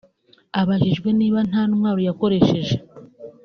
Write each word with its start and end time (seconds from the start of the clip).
Abajijwe 0.59 1.09
niba 1.19 1.39
nta 1.49 1.61
ntwaro 1.69 1.99
yakoresheje 2.07 2.75